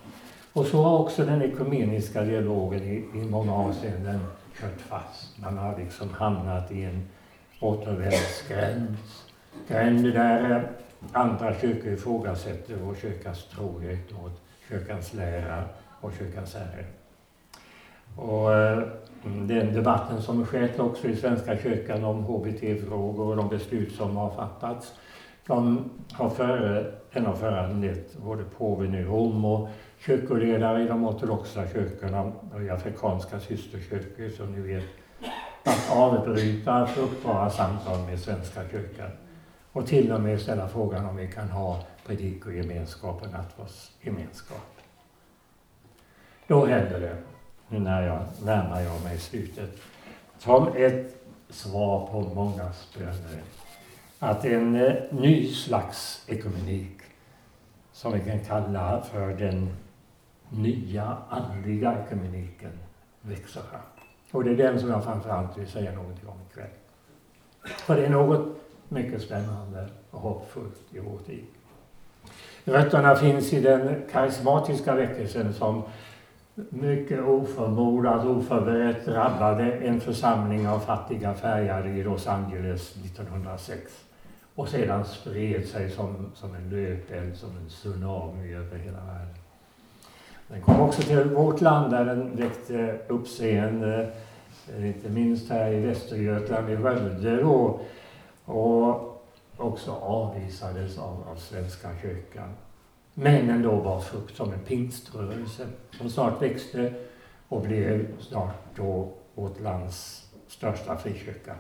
[0.53, 4.21] Och så har också den ekumeniska dialogen i, i många avseenden
[4.61, 5.39] kört fast.
[5.39, 7.09] Man har liksom hamnat i en
[7.61, 8.97] återvändsgränd.
[9.69, 10.71] Gränd där
[11.13, 15.65] andra kyrkor ifrågasätter vår kyrkas trohet mot kyrkans lära
[16.01, 16.85] och kyrkans herre.
[18.17, 18.83] Och eh,
[19.23, 24.31] den debatten som skett också i Svenska kyrkan om HBT-frågor och de beslut som har
[24.31, 24.95] fattats
[25.49, 31.69] de har före, den har föranlett både påven i Rom och kyrkoledare i de ortodoxa
[31.69, 34.85] kyrkorna och i afrikanska systerkyrkor som ni vet
[35.65, 39.11] att avbryta fruktbara samtal med Svenska kyrkan
[39.79, 44.71] och till och med ställa frågan om vi kan ha predikogemenskap och nattvardsgemenskap.
[46.47, 47.17] Då händer det,
[47.69, 49.71] nu när jag närmar jag mig slutet,
[50.39, 53.43] som ett svar på många böner,
[54.19, 56.99] att en eh, ny slags ekumenik,
[57.93, 59.77] som vi kan kalla för den
[60.51, 62.79] nya andliga ekumeniken,
[63.21, 63.81] växer fram.
[64.31, 66.71] Och det är den som jag framförallt vill säga någonting om ikväll.
[67.63, 71.45] För det är något mycket spännande och hoppfullt i vår tid.
[72.65, 75.83] Rötterna finns i den karismatiska väckelsen som
[76.71, 84.05] mycket oförmodat, oförberett drabbade en församling av fattiga färgade i Los Angeles 1906
[84.55, 89.35] och sedan spred sig som, som en löpeld, som en tsunami över hela världen.
[90.49, 94.11] Den kom också till vårt land där den väckte uppseende,
[94.77, 97.81] eh, inte minst här i Västergötland, i Skövde då,
[98.49, 99.23] och
[99.57, 102.49] också avvisades av, av Svenska kyrkan.
[103.15, 105.67] Men ändå var frukt som en pingströrelse
[105.99, 106.95] som snart växte
[107.49, 111.55] och blev snart då vårt lands största frikyrka.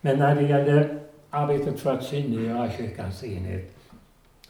[0.00, 0.98] Men när det gällde
[1.30, 3.76] arbetet för att synliggöra kyrkans enhet,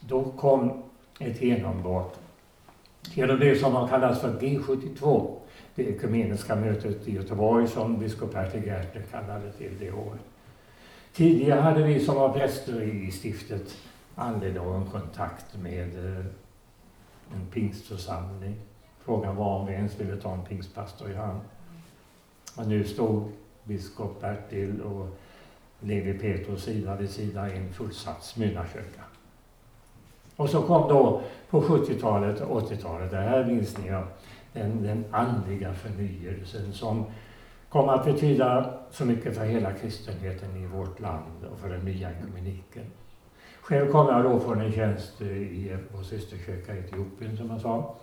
[0.00, 0.83] då kom
[1.18, 2.20] ett genombrott
[3.14, 5.31] genom det som har kallats för G72,
[5.74, 10.20] det ekumeniska mötet i Göteborg som biskop Bertil Gärtner kallade till det året.
[11.16, 13.76] Tidigare hade vi som var präster i stiftet
[14.14, 16.24] aldrig någon kontakt med eh,
[17.35, 18.55] en pingstförsamling.
[19.05, 21.40] Frågan var om vi ens ville ta en pingstpastor i hand.
[22.57, 23.33] Och nu stod
[23.64, 25.09] biskop Bertil och
[25.81, 29.02] Levi Petrus sida vid sida i en fullsatt Smyrnakyrka.
[30.37, 34.02] Och så kom då på 70-talet och 80-talet, det här minns ni,
[34.52, 37.05] den, den andliga förnyelsen som
[37.68, 42.11] kom att betyda så mycket för hela kristenheten i vårt land och för den nya
[42.11, 42.85] ekumeniken.
[43.61, 47.94] Själv kom jag då från en tjänst i vår systerkyrka i Etiopien, som jag sa,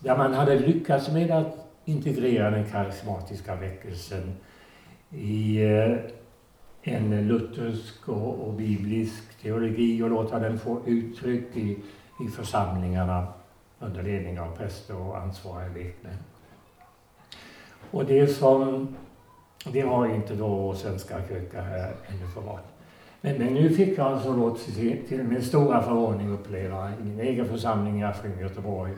[0.00, 4.32] där man hade lyckats med att integrera den karismatiska väckelsen
[5.10, 5.98] i eh,
[6.82, 11.78] en luthersk och, och biblisk teologi och låta den få uttryck i,
[12.26, 13.26] i församlingarna
[13.78, 16.18] under ledning av präster och ansvariga lekmän.
[17.90, 18.88] Och det som,
[19.64, 22.72] det har inte då Svenska kyrkan här ännu förmått.
[23.20, 27.20] Men, men nu fick jag alltså då till, till min stora förvåning uppleva i min
[27.20, 28.92] egen församling i Askim, Göteborg,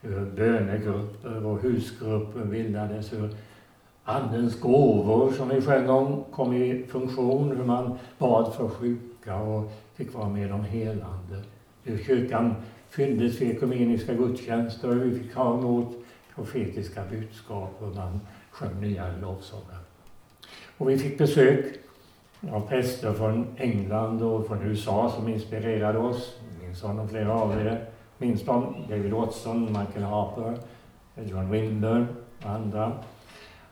[0.00, 3.30] hur bönegrupper och husgrupper bildades, hur
[4.04, 9.72] Andens gåvor som vi sjöng om kom i funktion, hur man bad för sjuka och
[9.94, 11.42] fick vara med om helande.
[11.82, 12.54] Hur kyrkan
[12.88, 16.03] fylldes vid ekumeniska gudstjänster och vi fick ha emot
[16.34, 18.20] profetiska budskap och man
[18.50, 19.78] sjöng nya lovsånger.
[20.78, 21.74] Och vi fick besök
[22.50, 26.38] av präster från England och från USA som inspirerade oss.
[26.62, 27.86] Minns honom, flera av er
[28.18, 28.74] minns dem.
[28.88, 30.58] David Watson, Michael Harper,
[31.14, 32.06] John Wimber
[32.42, 32.92] och andra.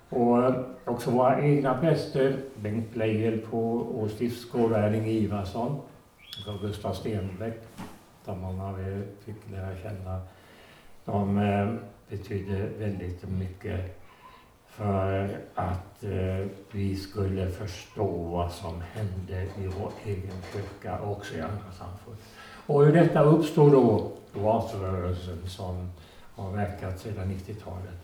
[0.08, 3.58] Och eh, också våra egna präster, Bengt Pleijel på
[3.94, 5.80] Ås stiftsgård och Erling Ivarsson
[6.48, 7.60] och Gustav Stenbeck,
[8.24, 10.20] som många av er fick lära känna.
[11.04, 11.68] De eh,
[12.08, 14.02] betydde väldigt mycket
[14.66, 21.34] för att eh, vi skulle förstå vad som hände i vår egen kyrka och också
[21.34, 22.16] i andra samfund.
[22.66, 25.90] Och hur detta uppstod då, oasrörelsen som
[26.34, 28.02] har verkat sedan 90-talet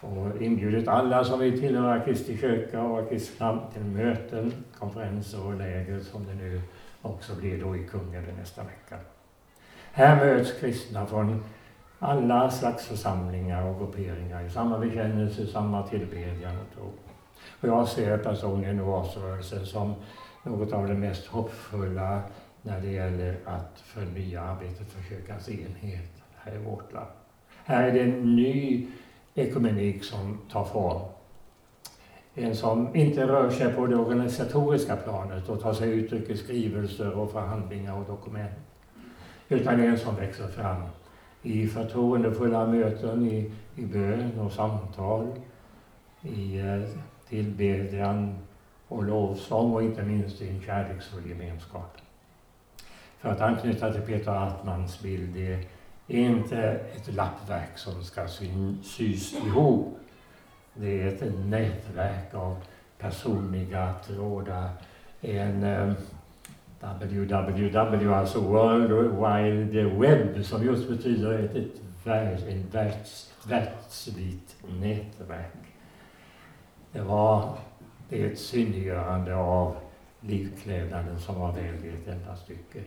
[0.00, 5.54] och inbjudit alla som vill tillhöra Kristi kyrka och vara kristna till möten, konferenser och
[5.54, 6.60] läger som det nu
[7.02, 8.96] också blir då i Kungälv nästa vecka.
[9.92, 11.44] Här möts kristna från
[12.04, 16.92] alla slags församlingar och grupperingar i samma bekännelse, samma tillbedjan och tro.
[17.60, 19.94] Och jag ser personligen oasrörelsen som
[20.42, 22.22] något av det mest hoppfulla
[22.62, 27.10] när det gäller att förnya arbetet för kyrkans enhet här i vårt land.
[27.64, 28.86] Här är det en ny
[29.34, 31.02] ekumenik som tar form.
[32.34, 37.18] En som inte rör sig på det organisatoriska planet och tar sig uttryck i skrivelser
[37.18, 38.58] och förhandlingar och dokument.
[39.48, 40.82] Utan en som växer fram
[41.44, 45.26] i förtroendefulla möten, i, i bön och samtal,
[46.22, 46.82] i eh,
[47.28, 48.38] tillbedjan
[48.88, 51.96] och lovsång och inte minst i en kärleksfull gemenskap.
[53.18, 55.52] För att anknyta till Peter Altmans bild, det
[56.08, 56.58] är inte
[56.96, 58.28] ett lappverk som ska
[58.82, 59.98] sys ihop.
[60.74, 62.56] Det är ett nätverk av
[62.98, 64.70] personliga trådar,
[65.20, 65.92] en, eh,
[67.00, 75.74] www, alltså World Wide Web, som just betyder ett, ett ett världs, världsvitt nätverk.
[76.92, 77.58] Det var
[78.08, 79.76] det ett synliggörande av
[80.20, 82.80] livklädnaden som var väl i ett enda stycke.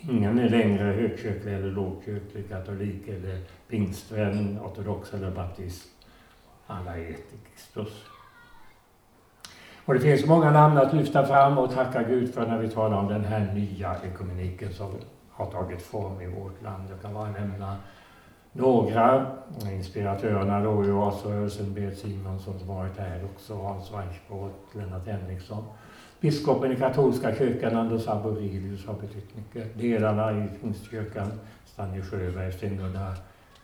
[0.00, 5.88] Ingen är längre högkyrklig eller lågkyrklig, katolik eller pingstvän, ortodox eller baptist.
[6.66, 8.04] Alla är ett Kristus.
[9.86, 12.96] Och det finns många namn att lyfta fram och tacka Gud för när vi talar
[12.96, 14.90] om den här nya ekumeniken som
[15.30, 16.84] har tagit form i vårt land.
[16.90, 17.76] Jag kan bara nämna
[18.52, 19.26] några.
[19.72, 25.64] Inspiratörerna då i Oasrörelsen, Berit Simonsson som varit här också, Hans Weichbrott, Lennart Henriksson.
[26.20, 29.76] Biskopen i katolska kyrkan, Anders Arborelius, har betytt mycket.
[29.76, 31.32] Ledarna i Pingstkyrkan,
[31.64, 33.14] Stanley Sjöberg, Sten-Gunnar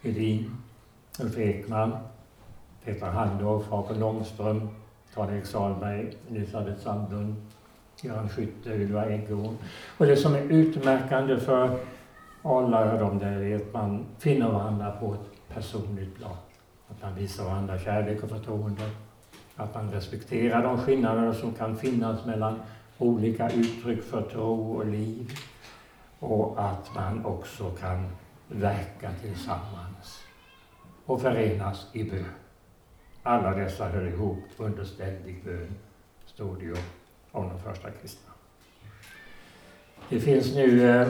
[0.02, 0.56] Hedin,
[1.20, 1.96] Ulf Ekman,
[2.84, 4.68] Petra Handorf, Hakan Långström,
[5.14, 7.34] Karl-Erik Sahlberg, Elisabeth Sandlund,
[8.02, 9.56] Göran Skytte, Ylva Eggehorn.
[9.98, 11.78] Och det som är utmärkande för
[12.42, 16.36] alla de där är att man finner varandra på ett personligt plan.
[16.88, 18.90] Att man visar varandra kärlek och förtroende.
[19.56, 22.60] Att man respekterar de skillnader som kan finnas mellan
[22.98, 25.30] olika uttryck för tro och liv.
[26.18, 28.06] Och att man också kan
[28.48, 30.22] verka tillsammans
[31.06, 32.41] och förenas i bön.
[33.22, 35.74] Alla dessa hör ihop under ständig bön,
[36.26, 36.76] stod det ju
[37.32, 38.32] om de första kristna.
[40.08, 41.08] Det finns nu eh,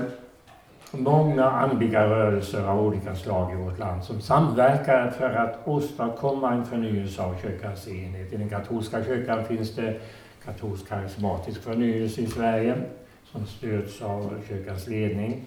[0.92, 6.64] många andliga rörelser av olika slag i vårt land som samverkar för att åstadkomma en
[6.64, 8.32] förnyelse av kyrkans enhet.
[8.32, 10.00] I den katolska kyrkan finns det
[10.44, 12.82] katolsk karismatisk förnyelse i Sverige
[13.24, 15.44] som stöds av kyrkans ledning.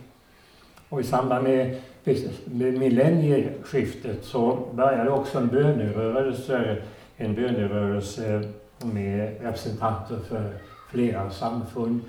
[0.89, 1.75] Och i samband med
[2.55, 6.77] millennieskiftet så började också en bönerörelse,
[7.17, 8.41] en bönerörelse
[8.83, 10.53] med representanter för
[10.91, 12.01] flera samfund.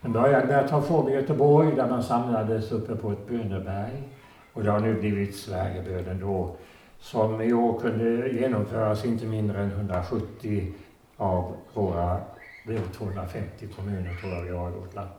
[0.00, 4.02] Den började med att ta form i Göteborg där man samlades uppe på ett böneberg.
[4.52, 6.56] Och det har nu blivit Sverigebönen då
[7.00, 10.72] som i år kunde genomföras inte mindre än 170
[11.16, 12.20] av våra
[12.96, 15.10] 250 kommuner tror jag vi har i vårt land.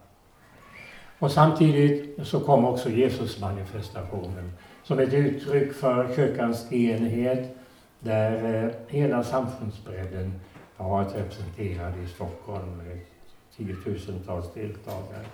[1.24, 4.52] Och samtidigt så kom också Jesusmanifestationen
[4.84, 7.56] som ett uttryck för kyrkans enhet
[8.00, 10.34] där eh, hela samfundsbredden
[10.78, 13.00] har varit representerad i Stockholm med
[13.58, 15.26] tiotusentals deltagare.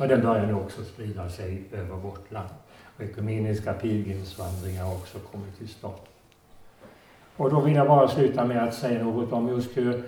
[0.00, 2.54] Och den börjar nu också sprida sig över vårt land.
[2.96, 6.02] Och ekumeniska pilgrimsvandringar har också kommit till stånd.
[7.36, 10.04] Och då vill jag bara sluta med att säga något om just hur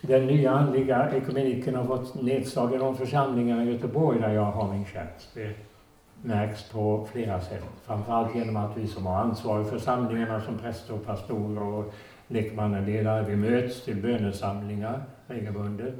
[0.00, 4.72] den nya andliga ekumeniken har fått nedslag i de församlingar i Göteborg där jag har
[4.72, 5.28] min tjänst.
[5.34, 5.54] Det
[6.22, 7.64] märks på flera sätt.
[7.86, 11.94] Framförallt genom att vi som har ansvar för samlingarna som präster och pastorer och
[12.28, 15.94] lekmannaledare, vi möts till bönesamlingar regelbundet.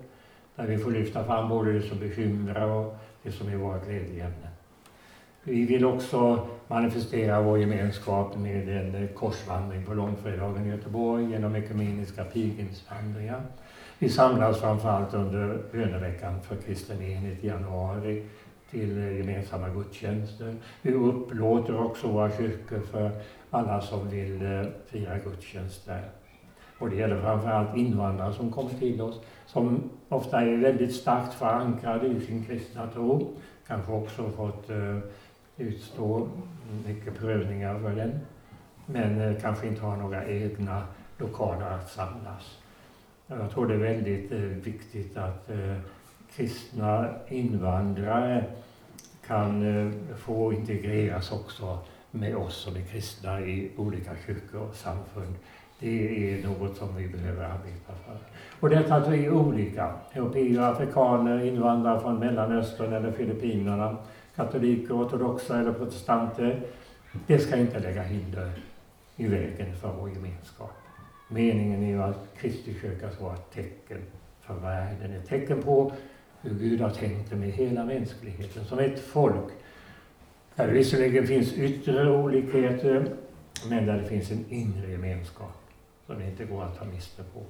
[0.57, 4.49] Där vi får lyfta fram både det som bekymrar och det som är vårt glädjeämne.
[5.43, 12.25] Vi vill också manifestera vår gemenskap med en korsvandring på långfredagen i Göteborg genom ekumeniska
[12.25, 13.43] pilgrimsvandringar.
[14.01, 18.25] Vi samlas framförallt under böneveckan för kristen enhet i januari
[18.71, 20.55] till gemensamma gudstjänster.
[20.83, 23.11] Vi upplåter också våra kyrkor för
[23.51, 26.05] alla som vill eh, fira gudstjänst där.
[26.79, 32.07] Och det gäller framförallt invandrare som kommer till oss, som ofta är väldigt starkt förankrade
[32.07, 33.37] i sin kristna tro,
[33.67, 34.99] kanske också fått eh,
[35.57, 36.29] utstå
[36.87, 38.21] mycket prövningar för den,
[38.87, 40.83] men eh, kanske inte har några egna
[41.19, 42.59] lokaler att samlas.
[43.31, 45.77] Jag tror det är väldigt eh, viktigt att eh,
[46.37, 48.45] kristna invandrare
[49.27, 51.79] kan eh, få integreras också
[52.11, 55.35] med oss som är kristna i olika kyrkor och samfund.
[55.79, 58.19] Det är något som vi behöver arbeta för.
[58.61, 63.97] Och detta att vi är olika, europeer, afrikaner, invandrare från Mellanöstern eller Filippinerna,
[64.37, 66.61] katoliker, ortodoxa eller protestanter,
[67.27, 68.51] det ska inte lägga hinder
[69.17, 70.78] i vägen för vår gemenskap.
[71.29, 73.99] Meningen är ju att Kristi kyrka ska vara ett tecken
[74.41, 75.93] för världen, ett tecken på
[76.41, 79.53] hur Gud har tänkt det med hela mänskligheten, som ett folk
[80.55, 83.13] där det visserligen finns yttre olikheter,
[83.69, 85.59] men där det finns en inre gemenskap
[86.07, 87.43] som inte går att ta miste på.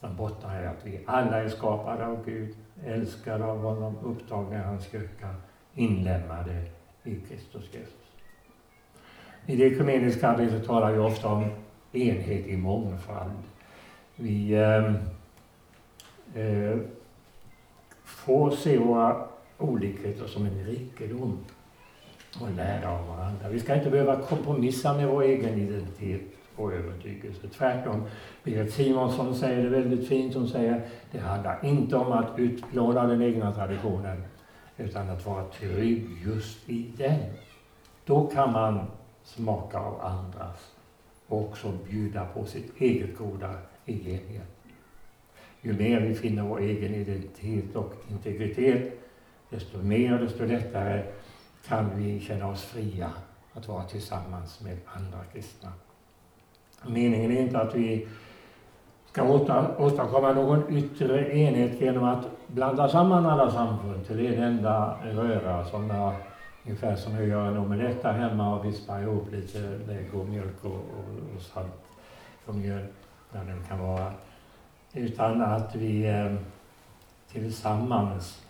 [0.00, 2.54] Som bottnar i att vi alla är skapade av Gud,
[2.86, 5.34] älskade av honom, upptagna i hans kyrka,
[5.74, 6.62] inlemmade
[7.04, 8.12] i Kristus Jesus.
[9.46, 11.50] I det ekumeniska arbetet talar vi ofta om
[11.92, 13.42] enhet i mångfald.
[14.16, 14.94] Vi ehm,
[16.34, 16.78] eh,
[18.04, 19.24] får se våra
[19.58, 21.38] olikheter som en rikedom
[22.40, 23.48] och lära av varandra.
[23.48, 26.22] Vi ska inte behöva kompromissa med vår egen identitet
[26.56, 27.48] och övertygelse.
[27.48, 28.02] Tvärtom,
[28.44, 30.34] Berit Simonsson säger det väldigt fint.
[30.34, 34.22] Hon säger det handlar inte om att utplåna den egna traditionen
[34.76, 37.20] utan att vara trygg just i den.
[38.04, 38.80] Då kan man
[39.24, 40.72] smaka av andras
[41.32, 43.54] och också bjuda på sitt eget goda
[43.84, 44.46] i gengäld.
[45.60, 49.00] Ju mer vi finner vår egen identitet och integritet,
[49.50, 51.02] desto mer och desto lättare
[51.68, 53.10] kan vi känna oss fria
[53.52, 55.72] att vara tillsammans med andra kristna.
[56.86, 58.08] Meningen är inte att vi
[59.06, 59.22] ska
[59.78, 65.88] åstadkomma någon yttre enhet genom att blanda samman alla samfund till en enda röra som
[65.90, 66.14] jag,
[66.64, 70.64] ungefär som jag gör en omelett där hemma och vispar ihop lite lägg och mjölk
[70.64, 71.82] och, och, och salt
[72.46, 72.86] och mjöl,
[73.32, 74.12] när det kan vara.
[74.92, 76.34] Utan att vi eh,
[77.32, 78.42] tillsammans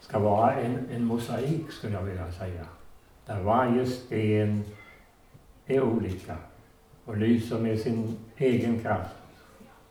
[0.00, 2.66] ska vara en, en mosaik, skulle jag vilja säga.
[3.26, 4.64] Där varje sten
[5.66, 6.36] är olika
[7.04, 9.16] och lyser med sin egen kraft,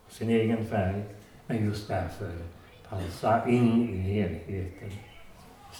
[0.08, 1.02] sin egen färg,
[1.46, 2.30] men just därför
[2.88, 4.90] passar in i helheten.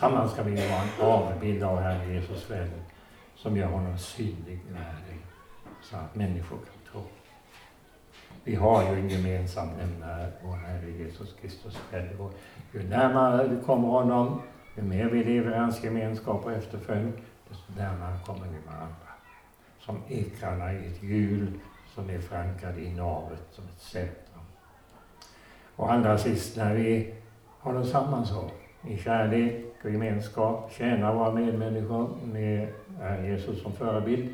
[0.01, 2.71] Tillsammans ska vi vara en avbild av Herren Jesus själv
[3.37, 5.23] som gör honom synlig i världen
[5.83, 7.03] så att människor kan tro.
[8.45, 12.21] Vi har ju en gemensam nämnare, vår Herre Jesus Kristus själv.
[12.21, 12.33] Och
[12.73, 14.43] ju närmare vi kommer honom,
[14.77, 17.13] ju mer vi lever i hans gemenskap och efterföljd,
[17.49, 19.11] desto närmare kommer vi varandra
[19.81, 21.61] som ekrarna i ett hjul
[21.95, 24.45] som är förankrade i navet som ett centrum.
[25.77, 27.15] Och allra sist, när vi
[27.61, 28.51] håller samman så,
[28.89, 32.69] i kärlek och gemenskap, tjänar våra medmänniskor med
[33.03, 34.29] eh, Jesus som förebild,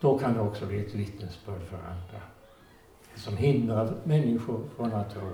[0.00, 2.24] då kan det också bli ett vittnesbörd för andra.
[3.14, 5.30] Det som hindrar människor från att tro,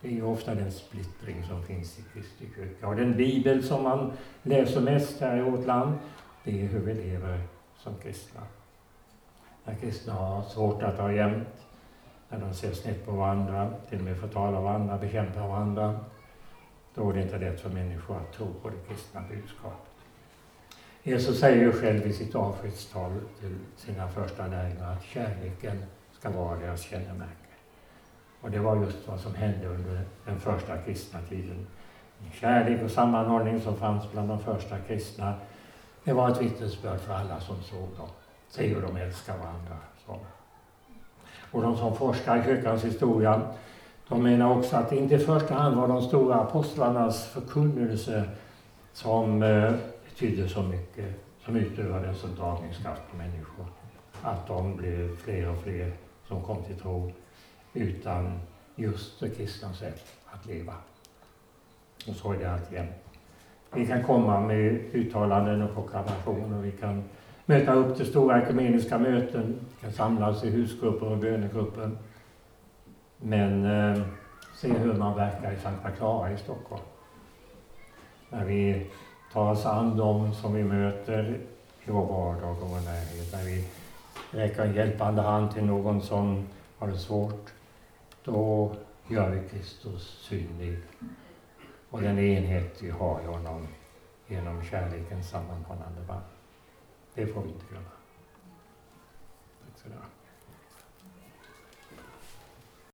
[0.00, 2.88] det är ju ofta den splittring som finns i Kristi kyrka.
[2.88, 5.98] Och den bibel som man läser mest här i vårt land,
[6.44, 7.40] det är hur vi lever
[7.76, 8.40] som kristna.
[9.64, 11.66] När kristna har svårt att ha jämnt,
[12.28, 16.00] när de ser snett på varandra, till och med förtalar varandra, bekämpar varandra,
[16.94, 19.90] då är det inte lätt för människor att tro på det kristna budskapet.
[21.02, 26.58] Jesus säger ju själv i sitt avskedstal till sina första lärjungar att kärleken ska vara
[26.58, 27.34] deras kännemärke.
[28.40, 31.66] Och det var just vad som hände under den första kristna tiden.
[32.32, 35.34] Kärlek och sammanhållning som fanns bland de första kristna
[36.04, 38.08] det var ett vittnesbörd för alla som såg dem.
[38.48, 39.76] Se hur de älskar varandra.
[40.06, 40.18] Så.
[41.52, 43.42] Och de som forskar i kyrkans historia,
[44.10, 48.24] de menar också att det inte i första hand var de stora apostlarnas förkunnelse
[48.92, 49.72] som eh,
[50.04, 51.06] betydde så mycket,
[51.44, 53.66] som utövade en sån dragningskraft på människor.
[54.22, 55.92] Att de blev fler och fler
[56.28, 57.12] som kom till tro,
[57.74, 58.40] utan
[58.76, 60.74] just det kristna sätt att leva.
[62.08, 62.90] Och så är det alltjämt.
[63.74, 66.62] Vi kan komma med uttalanden och proklamationer.
[66.62, 67.04] Vi kan
[67.46, 69.60] möta upp till stora ekumeniska möten.
[69.70, 71.90] Vi kan samlas i husgrupper och bönegrupper.
[73.22, 74.02] Men eh,
[74.54, 76.82] se hur man verkar i Sankta Clara i Stockholm.
[78.28, 78.90] När vi
[79.32, 81.40] tar oss an dem som vi möter
[81.84, 83.32] i vår vardag och vår närhet.
[83.32, 83.64] När vi
[84.30, 86.48] räcker en hjälpande hand till någon som
[86.78, 87.52] har det svårt.
[88.24, 88.72] Då
[89.08, 90.78] gör vi Kristus synlig
[91.90, 93.66] och den enhet vi har i honom
[94.26, 96.24] genom kärlekens sammanhållande band.
[97.14, 97.99] Det får vi inte glömma.